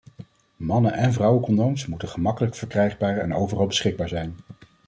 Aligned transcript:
Mannen- 0.55 0.93
en 0.93 1.13
vrouwencondooms 1.13 1.85
moeten 1.87 2.07
gemakkelijker 2.07 2.59
verkrijgbaar 2.59 3.17
en 3.17 3.33
overal 3.33 3.67
beschikbaar 3.67 4.07
zijn. 4.07 4.35